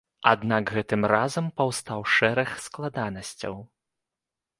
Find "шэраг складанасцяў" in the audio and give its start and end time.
2.13-3.53